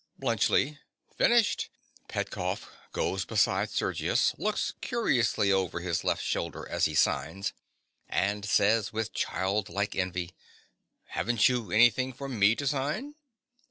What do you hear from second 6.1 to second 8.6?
shoulder as he signs; and